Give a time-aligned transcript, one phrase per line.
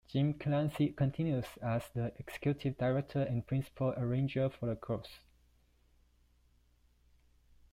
[0.07, 5.19] Jim Clancy continues as the Executive Director and principal arranger for the chorus.